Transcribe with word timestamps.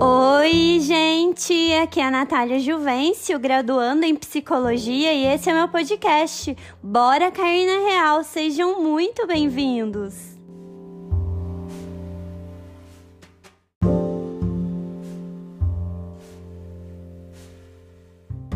Oi, 0.00 0.78
gente! 0.78 1.74
Aqui 1.74 1.98
é 1.98 2.04
a 2.04 2.10
Natália 2.10 2.60
Juvencio, 2.60 3.36
graduando 3.36 4.04
em 4.04 4.14
psicologia, 4.14 5.12
e 5.12 5.24
esse 5.24 5.50
é 5.50 5.52
meu 5.52 5.66
podcast. 5.66 6.56
Bora 6.80 7.32
cair 7.32 7.66
na 7.66 7.88
real! 7.88 8.22
Sejam 8.22 8.80
muito 8.80 9.26
bem-vindos! 9.26 10.14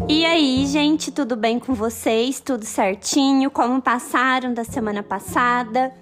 E 0.08 0.24
aí, 0.24 0.64
gente, 0.66 1.10
tudo 1.10 1.34
bem 1.34 1.58
com 1.58 1.74
vocês? 1.74 2.38
Tudo 2.38 2.64
certinho? 2.64 3.50
Como 3.50 3.82
passaram 3.82 4.54
da 4.54 4.62
semana 4.62 5.02
passada? 5.02 5.92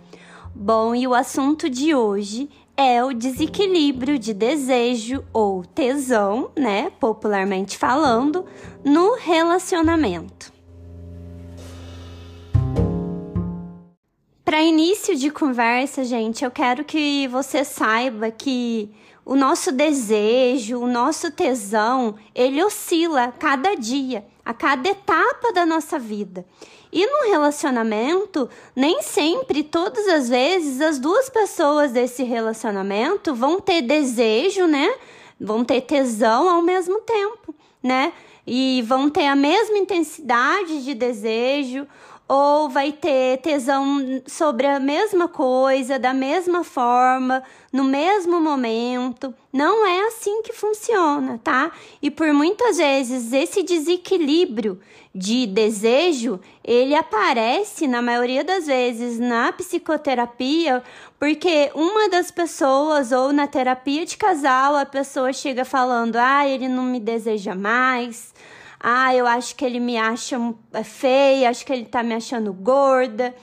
Bom, 0.55 0.95
e 0.95 1.07
o 1.07 1.15
assunto 1.15 1.71
de 1.71 1.95
hoje 1.95 2.51
é 2.83 3.05
o 3.05 3.13
desequilíbrio 3.13 4.19
de 4.19 4.33
desejo 4.33 5.23
ou 5.35 5.63
tesão, 5.63 6.51
né, 6.57 6.91
popularmente 6.99 7.77
falando, 7.77 8.47
no 8.83 9.17
relacionamento. 9.17 10.51
Para 14.43 14.63
início 14.63 15.15
de 15.15 15.31
conversa, 15.31 16.05
gente, 16.05 16.43
eu 16.43 16.51
quero 16.51 16.83
que 16.83 17.29
você 17.29 17.65
saiba 17.65 18.31
que 18.31 18.91
o 19.25 19.37
nosso 19.37 19.71
desejo, 19.73 20.81
o 20.81 20.87
nosso 20.87 21.31
tesão, 21.31 22.17
ele 22.35 22.63
oscila 22.63 23.25
a 23.25 23.33
cada 23.33 23.75
dia, 23.75 24.25
a 24.45 24.53
cada 24.53 24.89
etapa 24.89 25.53
da 25.53 25.65
nossa 25.65 25.99
vida. 25.99 26.45
E 26.93 27.07
no 27.07 27.31
relacionamento, 27.31 28.49
nem 28.75 29.01
sempre, 29.03 29.63
todas 29.63 30.09
as 30.09 30.29
vezes, 30.29 30.81
as 30.81 30.99
duas 30.99 31.31
pessoas 31.31 31.93
desse 31.93 32.25
relacionamento 32.25 33.33
vão 33.33 33.61
ter 33.61 33.83
desejo, 33.83 34.67
né? 34.67 34.93
Vão 35.41 35.65
ter 35.65 35.83
tesão 35.83 36.49
ao 36.49 36.61
mesmo 36.61 37.01
tempo, 37.01 37.55
né? 37.81 38.13
E 38.45 38.83
vão 38.87 39.09
ter 39.09 39.27
a 39.27 39.37
mesma 39.37 39.79
intensidade 39.79 40.83
de 40.83 40.95
desejo, 40.95 41.87
ou 42.33 42.69
vai 42.69 42.93
ter 42.93 43.39
tesão 43.39 44.23
sobre 44.25 44.65
a 44.65 44.79
mesma 44.79 45.27
coisa, 45.27 45.99
da 45.99 46.15
mesma 46.15 46.63
forma, 46.63 47.43
no 47.73 47.83
mesmo 47.83 48.41
momento. 48.41 49.35
Não 49.53 49.85
é 49.85 50.07
assim 50.07 50.41
que 50.41 50.53
funciona, 50.53 51.41
tá? 51.43 51.73
E 52.01 52.09
por 52.09 52.33
muitas 52.33 52.77
vezes 52.77 53.33
esse 53.33 53.65
desequilíbrio 53.65 54.81
de 55.13 55.45
desejo, 55.45 56.39
ele 56.63 56.95
aparece 56.95 57.89
na 57.89 58.01
maioria 58.01 58.45
das 58.45 58.69
vezes 58.69 59.19
na 59.19 59.51
psicoterapia, 59.51 60.85
porque 61.19 61.73
uma 61.75 62.09
das 62.09 62.31
pessoas 62.31 63.11
ou 63.11 63.33
na 63.33 63.49
terapia 63.49 64.07
de 64.07 64.17
casal, 64.17 64.77
a 64.77 64.87
pessoa 64.87 65.33
chega 65.33 65.65
falando: 65.65 66.15
"Ah, 66.15 66.47
ele 66.47 66.69
não 66.69 66.85
me 66.85 67.01
deseja 67.01 67.57
mais" 67.57 68.33
Ah, 68.83 69.15
eu 69.15 69.27
acho 69.27 69.55
que 69.57 69.65
ele 69.65 69.79
me 69.79 69.99
acha 69.99 70.37
é, 70.73 70.83
feia, 70.83 71.51
acho 71.51 71.67
que 71.67 71.73
ele 71.73 71.85
tá 71.85 72.03
me 72.03 72.15
achando 72.15 72.51
gorda. 72.51 73.35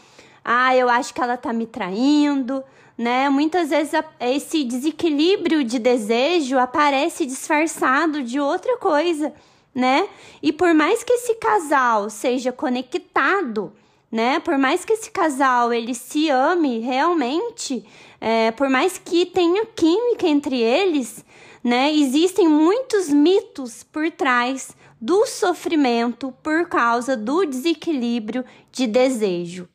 Ah, 0.43 0.75
eu 0.75 0.89
acho 0.89 1.13
que 1.13 1.21
ela 1.21 1.37
tá 1.37 1.53
me 1.53 1.67
traindo, 1.67 2.63
né? 2.97 3.29
Muitas 3.29 3.69
vezes 3.69 3.93
esse 4.19 4.63
desequilíbrio 4.63 5.63
de 5.63 5.77
desejo 5.77 6.57
aparece 6.57 7.23
disfarçado 7.25 8.23
de 8.23 8.39
outra 8.39 8.77
coisa, 8.77 9.31
né? 9.75 10.07
E 10.41 10.51
por 10.51 10.73
mais 10.73 11.03
que 11.03 11.13
esse 11.13 11.35
casal 11.35 12.09
seja 12.09 12.51
conectado, 12.51 13.71
né? 14.11 14.39
Por 14.39 14.57
mais 14.57 14.83
que 14.83 14.93
esse 14.93 15.11
casal 15.11 15.71
ele 15.71 15.93
se 15.93 16.29
ame 16.29 16.79
realmente, 16.79 17.85
é, 18.19 18.49
por 18.49 18.69
mais 18.69 18.97
que 18.97 19.25
tenha 19.27 19.67
química 19.67 20.27
entre 20.27 20.59
eles, 20.59 21.23
né? 21.67 21.93
Existem 21.93 22.47
muitos 22.47 23.09
mitos 23.09 23.83
por 23.83 24.09
trás 24.09 24.73
do 25.01 25.25
sofrimento 25.25 26.33
por 26.41 26.69
causa 26.69 27.17
do 27.17 27.45
desequilíbrio 27.45 28.45
de 28.71 28.87
desejo. 28.87 29.67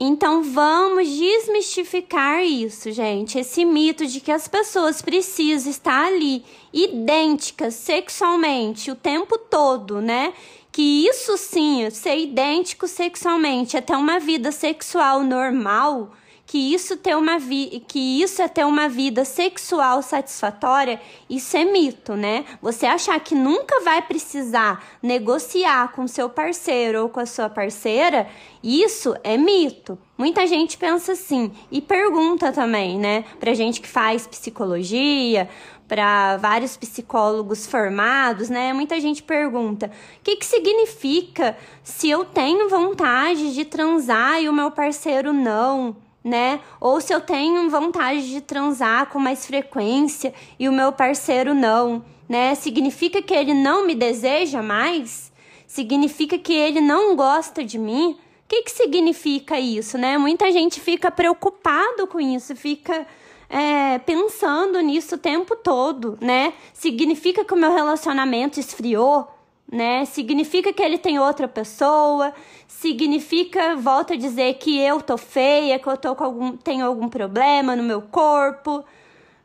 Então 0.00 0.42
vamos 0.42 1.06
desmistificar 1.06 2.42
isso, 2.42 2.90
gente. 2.92 3.38
Esse 3.38 3.62
mito 3.62 4.06
de 4.06 4.20
que 4.20 4.32
as 4.32 4.48
pessoas 4.48 5.02
precisam 5.02 5.70
estar 5.70 6.06
ali 6.06 6.42
idênticas 6.72 7.74
sexualmente 7.74 8.90
o 8.90 8.96
tempo 8.96 9.36
todo, 9.36 10.00
né? 10.00 10.32
Que 10.72 11.06
isso 11.06 11.36
sim, 11.36 11.90
ser 11.90 12.16
idêntico 12.16 12.88
sexualmente, 12.88 13.76
até 13.76 13.94
uma 13.94 14.18
vida 14.18 14.50
sexual 14.50 15.22
normal, 15.22 16.10
que 16.48 16.72
isso 16.72 16.96
ter 16.96 17.14
uma 17.14 17.38
vi 17.38 17.84
que 17.86 18.22
isso 18.22 18.40
é 18.40 18.48
ter 18.48 18.64
uma 18.64 18.88
vida 18.88 19.22
sexual 19.22 20.00
satisfatória, 20.00 20.98
isso 21.28 21.54
é 21.54 21.64
mito, 21.66 22.14
né? 22.14 22.46
Você 22.62 22.86
achar 22.86 23.20
que 23.20 23.34
nunca 23.34 23.82
vai 23.82 24.00
precisar 24.00 24.82
negociar 25.02 25.92
com 25.92 26.08
seu 26.08 26.30
parceiro 26.30 27.02
ou 27.02 27.08
com 27.10 27.20
a 27.20 27.26
sua 27.26 27.50
parceira, 27.50 28.26
isso 28.64 29.14
é 29.22 29.36
mito. 29.36 29.98
Muita 30.16 30.46
gente 30.46 30.78
pensa 30.78 31.12
assim 31.12 31.52
e 31.70 31.82
pergunta 31.82 32.50
também, 32.50 32.98
né? 32.98 33.26
Pra 33.38 33.52
gente 33.52 33.82
que 33.82 33.88
faz 33.88 34.26
psicologia, 34.26 35.50
para 35.86 36.38
vários 36.38 36.78
psicólogos 36.78 37.66
formados, 37.66 38.48
né? 38.48 38.72
Muita 38.72 38.98
gente 38.98 39.22
pergunta: 39.22 39.90
o 40.18 40.22
que, 40.22 40.36
que 40.36 40.46
significa 40.46 41.58
se 41.84 42.08
eu 42.08 42.24
tenho 42.24 42.70
vontade 42.70 43.52
de 43.52 43.66
transar 43.66 44.40
e 44.40 44.48
o 44.48 44.52
meu 44.52 44.70
parceiro 44.70 45.30
não? 45.30 46.07
Né? 46.28 46.60
Ou 46.80 47.00
se 47.00 47.12
eu 47.12 47.20
tenho 47.20 47.68
vontade 47.68 48.28
de 48.30 48.40
transar 48.40 49.06
com 49.06 49.18
mais 49.18 49.46
frequência 49.46 50.32
e 50.58 50.68
o 50.68 50.72
meu 50.72 50.92
parceiro 50.92 51.54
não, 51.54 52.04
né? 52.28 52.54
Significa 52.54 53.22
que 53.22 53.34
ele 53.34 53.54
não 53.54 53.86
me 53.86 53.94
deseja 53.94 54.62
mais? 54.62 55.32
Significa 55.66 56.38
que 56.38 56.52
ele 56.52 56.80
não 56.80 57.16
gosta 57.16 57.64
de 57.64 57.78
mim? 57.78 58.12
O 58.12 58.48
que, 58.48 58.62
que 58.62 58.70
significa 58.70 59.58
isso, 59.58 59.98
né? 59.98 60.16
Muita 60.16 60.50
gente 60.52 60.80
fica 60.80 61.10
preocupado 61.10 62.06
com 62.06 62.20
isso, 62.20 62.54
fica 62.54 63.06
é, 63.48 63.98
pensando 63.98 64.80
nisso 64.80 65.14
o 65.14 65.18
tempo 65.18 65.56
todo, 65.56 66.18
né? 66.20 66.52
Significa 66.72 67.44
que 67.44 67.54
o 67.54 67.56
meu 67.56 67.74
relacionamento 67.74 68.60
esfriou? 68.60 69.28
Né? 69.70 70.04
Significa 70.04 70.72
que 70.72 70.82
ele 70.82 70.98
tem 70.98 71.18
outra 71.18 71.46
pessoa, 71.46 72.32
significa, 72.66 73.76
volta 73.76 74.14
a 74.14 74.16
dizer 74.16 74.54
que 74.54 74.78
eu 74.80 75.00
tô 75.00 75.18
feia, 75.18 75.78
que 75.78 75.88
eu 75.88 75.96
tô 75.96 76.14
com 76.16 76.24
algum, 76.24 76.56
tenho 76.56 76.86
algum 76.86 77.08
problema 77.08 77.76
no 77.76 77.82
meu 77.82 78.02
corpo. 78.02 78.84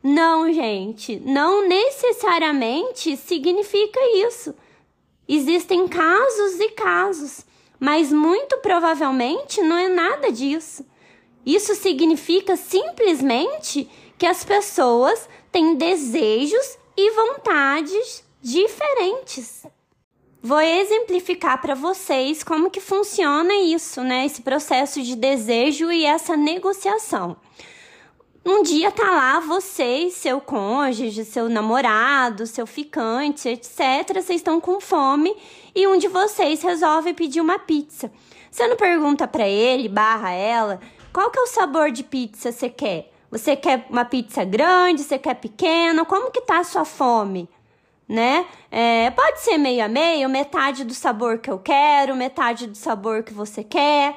Não, 0.02 0.52
gente, 0.52 1.20
não 1.24 1.66
necessariamente 1.66 3.16
significa 3.16 4.00
isso. 4.26 4.54
Existem 5.26 5.88
casos 5.88 6.60
e 6.60 6.70
casos, 6.70 7.46
mas 7.80 8.12
muito 8.12 8.58
provavelmente 8.58 9.62
não 9.62 9.76
é 9.76 9.88
nada 9.88 10.30
disso. 10.30 10.86
Isso 11.44 11.74
significa 11.74 12.56
simplesmente 12.56 13.88
que 14.18 14.26
as 14.26 14.44
pessoas 14.44 15.28
têm 15.52 15.74
desejos 15.74 16.78
e 16.96 17.10
vontades 17.10 18.24
diferentes. 18.40 19.66
Vou 20.46 20.60
exemplificar 20.60 21.58
para 21.58 21.74
vocês 21.74 22.44
como 22.44 22.68
que 22.68 22.78
funciona 22.78 23.54
isso, 23.54 24.02
né? 24.02 24.26
Esse 24.26 24.42
processo 24.42 25.00
de 25.00 25.16
desejo 25.16 25.90
e 25.90 26.04
essa 26.04 26.36
negociação. 26.36 27.34
Um 28.44 28.62
dia 28.62 28.92
tá 28.92 29.10
lá 29.10 29.40
você 29.40 30.00
e 30.00 30.10
seu 30.10 30.42
cônjuge, 30.42 31.24
seu 31.24 31.48
namorado, 31.48 32.46
seu 32.46 32.66
ficante, 32.66 33.48
etc. 33.48 34.12
Vocês 34.16 34.40
estão 34.40 34.60
com 34.60 34.82
fome 34.82 35.34
e 35.74 35.86
um 35.86 35.96
de 35.96 36.08
vocês 36.08 36.60
resolve 36.60 37.14
pedir 37.14 37.40
uma 37.40 37.58
pizza. 37.58 38.12
Você 38.50 38.66
não 38.66 38.76
pergunta 38.76 39.26
para 39.26 39.48
ele, 39.48 39.88
barra 39.88 40.32
ela, 40.32 40.78
qual 41.10 41.30
que 41.30 41.38
é 41.38 41.42
o 41.42 41.46
sabor 41.46 41.90
de 41.90 42.04
pizza 42.04 42.52
você 42.52 42.68
quer? 42.68 43.10
Você 43.30 43.56
quer 43.56 43.86
uma 43.88 44.04
pizza 44.04 44.44
grande? 44.44 45.04
Você 45.04 45.18
quer 45.18 45.36
pequena? 45.36 46.04
Como 46.04 46.30
que 46.30 46.42
tá 46.42 46.58
a 46.58 46.64
sua 46.64 46.84
fome? 46.84 47.48
Né? 48.08 48.46
É, 48.70 49.10
pode 49.10 49.40
ser 49.40 49.58
meio 49.58 49.84
a 49.84 49.88
meio, 49.88 50.28
metade 50.28 50.84
do 50.84 50.94
sabor 50.94 51.38
que 51.38 51.50
eu 51.50 51.58
quero, 51.58 52.14
metade 52.14 52.66
do 52.66 52.76
sabor 52.76 53.22
que 53.22 53.32
você 53.32 53.64
quer. 53.64 54.16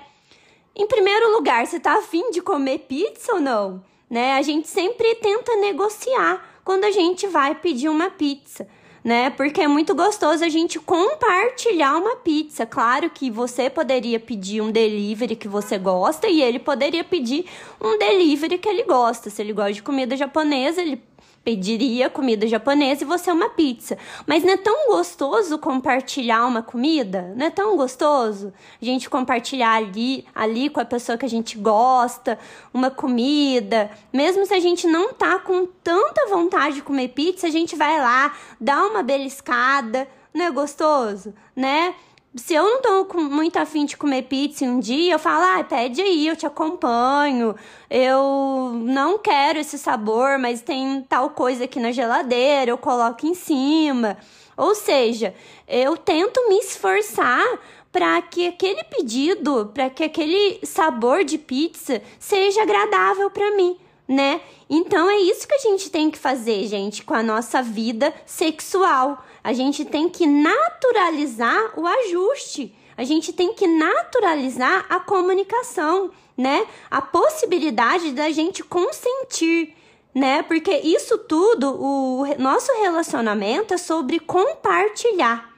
Em 0.75 0.86
primeiro 0.88 1.31
lugar, 1.31 1.66
você 1.66 1.80
tá 1.80 1.98
afim 1.98 2.30
de 2.31 2.42
comer 2.42 2.80
pizza 2.80 3.34
ou 3.34 3.39
não? 3.39 3.84
Né? 4.10 4.34
A 4.34 4.42
gente 4.42 4.68
sempre 4.68 5.16
tenta 5.16 5.56
negociar 5.56 6.45
quando 6.63 6.84
a 6.84 6.92
gente 6.92 7.25
vai 7.28 7.56
pedir 7.56 7.89
uma 7.89 8.10
pizza, 8.10 8.68
né? 9.04 9.30
Porque 9.30 9.62
é 9.62 9.68
muito 9.68 9.95
gostoso 9.95 10.44
a 10.44 10.50
gente 10.50 10.80
compartilhar 10.80 11.98
uma 11.98 12.18
pizza. 12.18 12.66
Claro 12.66 13.10
que 13.10 13.31
você 13.31 13.69
poderia 13.69 14.19
pedir 14.19 14.62
um 14.62 14.69
delivery 14.69 15.36
que 15.36 15.48
você 15.48 15.78
gosta 15.78 16.28
e 16.28 16.42
ele 16.42 16.60
poderia 16.60 17.04
pedir 17.04 17.45
um 17.81 17.98
delivery 17.98 18.57
que 18.57 18.68
ele 18.68 18.83
gosta. 18.83 19.30
Se 19.30 19.42
ele 19.42 19.54
gosta 19.54 19.74
de 19.74 19.83
comida 19.83 20.16
japonesa, 20.16 20.81
ele 20.81 21.01
pediria 21.48 22.10
comida 22.10 22.46
japonesa 22.46 23.06
e 23.06 23.08
você 23.08 23.32
uma 23.32 23.48
pizza. 23.48 23.98
Mas 24.26 24.44
não 24.44 24.52
é 24.52 24.58
tão 24.58 24.90
gostoso 24.90 25.58
compartilhar 25.58 26.46
uma 26.46 26.62
comida? 26.62 27.34
Não 27.38 27.46
é 27.46 27.50
tão 27.50 27.78
gostoso 27.78 28.54
a 28.82 28.84
gente 28.84 29.10
compartilhar 29.10 29.76
ali, 29.76 30.26
ali 30.36 30.70
com 30.70 30.82
a 30.82 30.86
pessoa 30.86 31.18
que 31.18 31.26
a 31.26 31.30
gente 31.30 31.58
gosta, 31.58 32.38
uma 32.74 32.92
comida. 32.92 33.90
Mesmo 34.12 34.46
se 34.46 34.54
a 34.54 34.60
gente 34.60 34.88
não 34.88 35.14
tá 35.14 35.40
com 35.40 35.66
tanta 35.82 36.28
vontade 36.28 36.76
de 36.76 36.82
comer 36.82 37.08
pizza, 37.08 37.48
a 37.48 37.50
gente 37.50 37.78
vai 37.78 37.98
lá, 37.98 38.36
dá 38.60 38.86
uma 38.86 39.02
beliscada. 39.02 40.06
Não 40.34 40.48
é 40.48 40.52
gostoso, 40.52 41.34
né? 41.56 41.96
Se 42.38 42.54
eu 42.54 42.63
não 42.63 42.81
tô 42.81 43.06
com 43.06 43.22
muito 43.22 43.57
afim 43.57 43.86
de 43.86 43.98
comer 43.98 44.24
pizza 44.24 44.63
um 44.63 44.80
dia, 44.80 45.13
eu 45.13 45.19
falo, 45.19 45.44
ah, 45.44 45.63
pede 45.63 46.01
aí, 46.01 46.28
eu 46.28 46.36
te 46.36 46.45
acompanho. 46.45 47.56
Eu 47.89 48.74
não 48.84 49.18
quero 49.18 49.60
esse 49.60 49.78
sabor, 49.78 50.38
mas 50.38 50.62
tem 50.62 51.06
tal 51.10 51.31
coisa 51.31 51.66
aqui 51.66 51.80
na 51.80 51.92
geladeira, 51.92 52.72
eu 52.72 52.78
coloco 52.78 53.25
em 53.25 53.34
cima. 53.34 54.18
Ou 54.56 54.75
seja, 54.75 55.34
eu 55.68 55.98
tento 55.98 56.48
me 56.48 56.60
esforçar 56.60 57.44
para 57.92 58.22
que 58.22 58.48
aquele 58.48 58.83
pedido, 58.83 59.72
para 59.74 59.90
que 59.90 60.04
aquele 60.04 60.60
sabor 60.63 61.24
de 61.24 61.38
pizza 61.38 62.01
seja 62.19 62.62
agradável 62.62 63.30
para 63.30 63.56
mim, 63.56 63.78
né? 64.07 64.42
Então 64.69 65.09
é 65.09 65.18
isso 65.18 65.48
que 65.48 65.56
a 65.56 65.59
gente 65.59 65.89
tem 65.89 66.09
que 66.09 66.18
fazer, 66.18 66.65
gente, 66.68 67.04
com 67.04 67.13
a 67.13 67.24
nossa 67.24 67.62
vida 67.62 68.13
sexual. 68.25 69.24
A 69.44 69.54
gente 69.54 69.83
tem 69.83 70.09
que 70.09 70.25
naturalizar 70.25 71.77
o 71.80 71.86
ajuste. 71.86 72.74
A 72.95 73.04
gente 73.04 73.31
tem 73.31 73.54
que 73.54 73.68
naturalizar 73.68 74.86
a 74.89 75.00
comunicação, 75.00 76.09
né? 76.36 76.65
A 76.89 77.01
possibilidade 77.01 78.12
da 78.12 78.31
gente 78.31 78.63
consentir, 78.63 79.75
né? 80.15 80.42
Porque 80.42 80.75
isso 80.77 81.18
tudo, 81.18 81.80
o 81.80 82.25
nosso 82.39 82.71
relacionamento 82.81 83.74
é 83.74 83.77
sobre 83.77 84.19
compartilhar. 84.19 85.54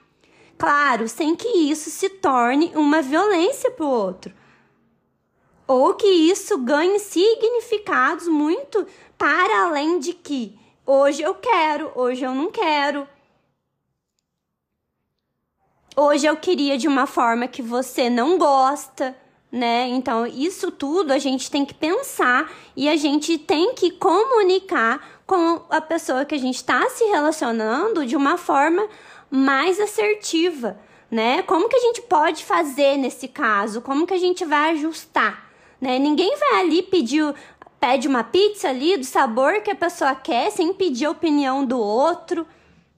Claro, 0.58 1.08
sem 1.08 1.36
que 1.36 1.48
isso 1.48 1.90
se 1.90 2.10
torne 2.10 2.74
uma 2.76 3.02
violência 3.02 3.72
para 3.72 3.86
o 3.86 3.90
outro. 3.90 4.34
Ou 5.70 5.94
que 5.94 6.08
isso 6.08 6.58
ganhe 6.58 7.00
significados 7.00 8.28
muito 8.28 8.86
para 9.18 9.68
além 9.68 10.00
de 10.00 10.12
que 10.14 10.60
hoje 10.86 11.22
eu 11.22 11.36
quero, 11.36 11.92
hoje 11.96 12.26
eu 12.26 12.34
não 12.34 12.52
quero 12.52 13.08
hoje 16.00 16.26
eu 16.26 16.38
queria 16.38 16.78
de 16.78 16.88
uma 16.88 17.06
forma 17.06 17.48
que 17.48 17.62
você 17.62 18.10
não 18.10 18.38
gosta, 18.38 19.16
né? 19.52 19.88
Então, 19.90 20.26
isso 20.26 20.72
tudo 20.72 21.12
a 21.12 21.18
gente 21.18 21.52
tem 21.52 21.66
que 21.66 21.74
pensar 21.74 22.50
e 22.76 22.88
a 22.88 22.96
gente 22.96 23.38
tem 23.38 23.74
que 23.74 23.92
comunicar 23.92 25.22
com 25.28 25.62
a 25.70 25.82
pessoa 25.82 26.24
que 26.24 26.36
a 26.36 26.40
gente 26.40 26.56
está 26.56 26.90
se 26.90 27.04
relacionando 27.06 28.06
de 28.06 28.16
uma 28.16 28.38
forma 28.38 28.88
mais 29.30 29.80
assertiva, 29.80 30.80
né? 31.12 31.42
Como 31.44 31.68
que 31.68 31.76
a 31.76 31.82
gente 31.82 32.02
pode 32.04 32.46
fazer 32.46 32.96
nesse 32.96 33.28
caso? 33.28 33.82
Como 33.82 34.08
que 34.08 34.14
a 34.14 34.20
gente 34.20 34.46
vai 34.46 34.72
ajustar, 34.72 35.49
né? 35.80 35.98
Ninguém 36.00 36.36
vai 36.38 36.62
ali 36.62 36.82
pedir 36.84 37.34
pede 37.80 38.08
uma 38.08 38.24
pizza 38.24 38.70
ali 38.70 38.98
do 38.98 39.06
sabor 39.06 39.62
que 39.62 39.72
a 39.72 39.76
pessoa 39.76 40.14
quer 40.14 40.52
sem 40.52 40.74
pedir 40.74 41.06
a 41.06 41.12
opinião 41.12 41.66
do 41.66 41.80
outro. 41.80 42.46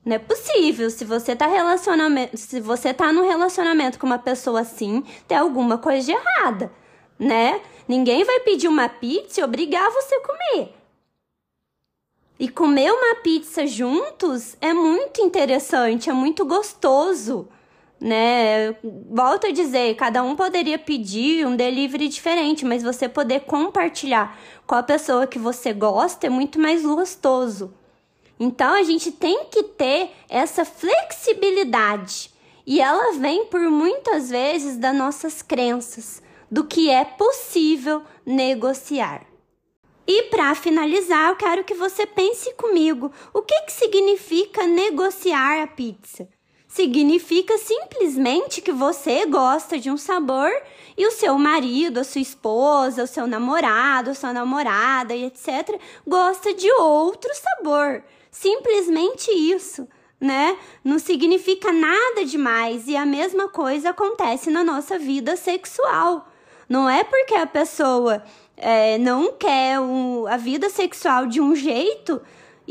Não 0.03 0.15
é 0.15 0.19
possível. 0.19 0.89
Se 0.89 1.05
você 1.05 1.35
tá 1.35 1.45
relacionamento, 1.45 2.35
se 2.35 2.59
você 2.59 2.93
tá 2.93 3.13
no 3.13 3.23
relacionamento 3.23 3.99
com 3.99 4.07
uma 4.07 4.17
pessoa 4.17 4.61
assim, 4.61 5.03
tem 5.27 5.37
alguma 5.37 5.77
coisa 5.77 6.05
de 6.05 6.11
errada, 6.11 6.71
né? 7.19 7.61
Ninguém 7.87 8.23
vai 8.23 8.39
pedir 8.39 8.67
uma 8.67 8.89
pizza 8.89 9.41
e 9.41 9.43
obrigar 9.43 9.91
você 9.91 10.15
a 10.15 10.21
comer. 10.21 10.73
E 12.39 12.49
comer 12.49 12.91
uma 12.91 13.15
pizza 13.15 13.67
juntos 13.67 14.57
é 14.59 14.73
muito 14.73 15.21
interessante, 15.21 16.09
é 16.09 16.13
muito 16.13 16.43
gostoso, 16.43 17.47
né? 18.01 18.75
Volto 19.11 19.45
a 19.45 19.51
dizer, 19.51 19.95
cada 19.95 20.23
um 20.23 20.35
poderia 20.35 20.79
pedir 20.79 21.45
um 21.45 21.55
delivery 21.55 22.07
diferente, 22.07 22.65
mas 22.65 22.81
você 22.81 23.07
poder 23.07 23.41
compartilhar 23.41 24.39
com 24.65 24.73
a 24.73 24.81
pessoa 24.81 25.27
que 25.27 25.37
você 25.37 25.71
gosta 25.71 26.25
é 26.25 26.29
muito 26.29 26.59
mais 26.59 26.81
gostoso. 26.81 27.75
Então 28.39 28.73
a 28.73 28.81
gente 28.81 29.11
tem 29.11 29.45
que 29.45 29.61
ter 29.61 30.09
essa 30.27 30.65
flexibilidade 30.65 32.31
e 32.65 32.81
ela 32.81 33.13
vem 33.19 33.45
por 33.45 33.61
muitas 33.61 34.31
vezes 34.31 34.77
das 34.77 34.95
nossas 34.95 35.43
crenças, 35.43 36.23
do 36.49 36.63
que 36.63 36.89
é 36.89 37.05
possível 37.05 38.01
negociar. 38.25 39.27
E 40.07 40.23
para 40.23 40.55
finalizar, 40.55 41.29
eu 41.29 41.35
quero 41.35 41.63
que 41.63 41.75
você 41.75 42.07
pense 42.07 42.51
comigo: 42.55 43.11
o 43.31 43.43
que, 43.43 43.61
que 43.61 43.71
significa 43.71 44.65
negociar 44.65 45.61
a 45.61 45.67
pizza? 45.67 46.27
Significa 46.71 47.57
simplesmente 47.57 48.61
que 48.61 48.71
você 48.71 49.25
gosta 49.25 49.77
de 49.77 49.91
um 49.91 49.97
sabor 49.97 50.49
e 50.97 51.05
o 51.05 51.11
seu 51.11 51.37
marido, 51.37 51.99
a 51.99 52.03
sua 52.05 52.21
esposa, 52.21 53.03
o 53.03 53.07
seu 53.07 53.27
namorado, 53.27 54.11
a 54.11 54.13
sua 54.13 54.31
namorada 54.31 55.13
e 55.13 55.25
etc. 55.25 55.77
gosta 56.07 56.53
de 56.53 56.71
outro 56.71 57.29
sabor. 57.35 58.01
Simplesmente 58.31 59.29
isso, 59.31 59.85
né? 60.17 60.57
Não 60.81 60.97
significa 60.97 61.73
nada 61.73 62.23
demais 62.23 62.87
e 62.87 62.95
a 62.95 63.05
mesma 63.05 63.49
coisa 63.49 63.89
acontece 63.89 64.49
na 64.49 64.63
nossa 64.63 64.97
vida 64.97 65.35
sexual. 65.35 66.25
Não 66.69 66.89
é 66.89 67.03
porque 67.03 67.35
a 67.35 67.45
pessoa 67.45 68.23
é, 68.55 68.97
não 68.97 69.33
quer 69.33 69.77
o, 69.77 70.25
a 70.25 70.37
vida 70.37 70.69
sexual 70.69 71.27
de 71.27 71.41
um 71.41 71.53
jeito, 71.53 72.21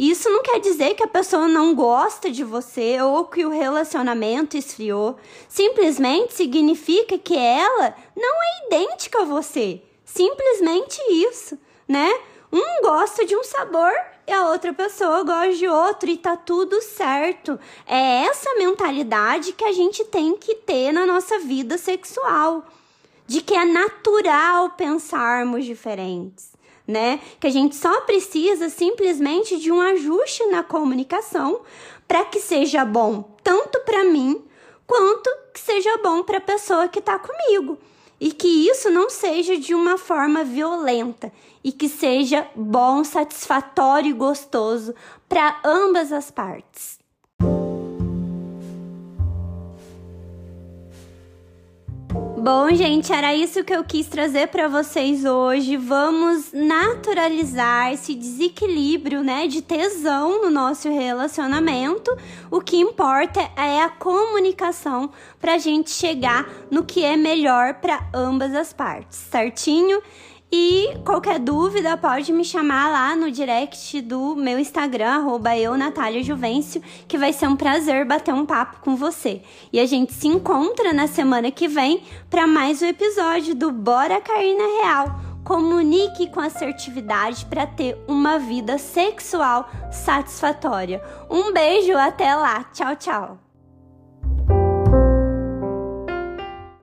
isso 0.08 0.30
não 0.30 0.42
quer 0.42 0.60
dizer 0.60 0.94
que 0.94 1.02
a 1.02 1.08
pessoa 1.08 1.46
não 1.46 1.74
gosta 1.74 2.30
de 2.30 2.42
você 2.42 3.00
ou 3.02 3.26
que 3.26 3.44
o 3.44 3.50
relacionamento 3.50 4.56
esfriou. 4.56 5.16
Simplesmente 5.46 6.32
significa 6.32 7.18
que 7.18 7.36
ela 7.36 7.94
não 8.16 8.42
é 8.42 8.66
idêntica 8.66 9.20
a 9.20 9.24
você. 9.26 9.82
Simplesmente 10.04 10.98
isso, 11.10 11.58
né? 11.86 12.10
Um 12.50 12.82
gosta 12.82 13.26
de 13.26 13.36
um 13.36 13.44
sabor 13.44 13.92
e 14.26 14.32
a 14.32 14.48
outra 14.48 14.72
pessoa 14.72 15.22
gosta 15.22 15.54
de 15.54 15.68
outro 15.68 16.08
e 16.08 16.16
tá 16.16 16.36
tudo 16.36 16.80
certo. 16.80 17.60
É 17.86 18.24
essa 18.24 18.54
mentalidade 18.54 19.52
que 19.52 19.64
a 19.64 19.72
gente 19.72 20.04
tem 20.04 20.36
que 20.36 20.54
ter 20.54 20.92
na 20.92 21.04
nossa 21.04 21.38
vida 21.40 21.76
sexual, 21.76 22.64
de 23.30 23.40
que 23.40 23.54
é 23.54 23.64
natural 23.64 24.70
pensarmos 24.70 25.64
diferentes, 25.64 26.50
né? 26.84 27.20
Que 27.38 27.46
a 27.46 27.50
gente 27.50 27.76
só 27.76 28.00
precisa 28.00 28.68
simplesmente 28.68 29.56
de 29.56 29.70
um 29.70 29.80
ajuste 29.80 30.44
na 30.46 30.64
comunicação 30.64 31.60
para 32.08 32.24
que 32.24 32.40
seja 32.40 32.84
bom 32.84 33.36
tanto 33.44 33.78
para 33.82 34.02
mim 34.02 34.44
quanto 34.84 35.30
que 35.54 35.60
seja 35.60 35.96
bom 35.98 36.24
para 36.24 36.38
a 36.38 36.40
pessoa 36.40 36.88
que 36.88 36.98
está 36.98 37.20
comigo 37.20 37.78
e 38.18 38.32
que 38.32 38.68
isso 38.68 38.90
não 38.90 39.08
seja 39.08 39.56
de 39.56 39.76
uma 39.76 39.96
forma 39.96 40.42
violenta 40.42 41.32
e 41.62 41.70
que 41.70 41.88
seja 41.88 42.48
bom, 42.56 43.04
satisfatório 43.04 44.10
e 44.10 44.12
gostoso 44.12 44.92
para 45.28 45.60
ambas 45.64 46.10
as 46.10 46.32
partes. 46.32 46.99
Bom, 52.42 52.74
gente, 52.74 53.12
era 53.12 53.34
isso 53.34 53.62
que 53.62 53.74
eu 53.74 53.84
quis 53.84 54.06
trazer 54.06 54.48
para 54.48 54.66
vocês 54.66 55.26
hoje. 55.26 55.76
Vamos 55.76 56.50
naturalizar 56.54 57.92
esse 57.92 58.14
desequilíbrio, 58.14 59.22
né, 59.22 59.46
de 59.46 59.60
tesão 59.60 60.40
no 60.40 60.48
nosso 60.48 60.88
relacionamento. 60.88 62.10
O 62.50 62.62
que 62.62 62.78
importa 62.78 63.40
é 63.54 63.82
a 63.82 63.90
comunicação 63.90 65.10
para 65.38 65.56
a 65.56 65.58
gente 65.58 65.90
chegar 65.90 66.48
no 66.70 66.82
que 66.82 67.04
é 67.04 67.14
melhor 67.14 67.74
para 67.74 68.08
ambas 68.14 68.54
as 68.54 68.72
partes, 68.72 69.18
certinho? 69.18 70.00
E 70.52 70.96
qualquer 71.04 71.38
dúvida 71.38 71.96
pode 71.96 72.32
me 72.32 72.44
chamar 72.44 72.90
lá 72.90 73.14
no 73.14 73.30
direct 73.30 74.00
do 74.00 74.34
meu 74.34 74.58
Instagram, 74.58 75.08
arroba 75.08 75.56
eu, 75.56 75.76
Natália 75.76 76.24
Juvencio, 76.24 76.82
que 77.06 77.16
vai 77.16 77.32
ser 77.32 77.46
um 77.46 77.54
prazer 77.54 78.04
bater 78.04 78.34
um 78.34 78.44
papo 78.44 78.80
com 78.80 78.96
você. 78.96 79.42
E 79.72 79.78
a 79.78 79.86
gente 79.86 80.12
se 80.12 80.26
encontra 80.26 80.92
na 80.92 81.06
semana 81.06 81.52
que 81.52 81.68
vem 81.68 82.02
para 82.28 82.48
mais 82.48 82.82
um 82.82 82.86
episódio 82.86 83.54
do 83.54 83.70
Bora 83.70 84.20
Cair 84.20 84.56
na 84.56 84.82
Real. 84.82 85.20
Comunique 85.44 86.28
com 86.30 86.40
assertividade 86.40 87.46
para 87.46 87.66
ter 87.66 87.96
uma 88.08 88.38
vida 88.38 88.76
sexual 88.76 89.70
satisfatória. 89.92 91.00
Um 91.30 91.52
beijo, 91.52 91.96
até 91.96 92.34
lá. 92.34 92.64
Tchau, 92.72 92.96
tchau. 92.96 93.49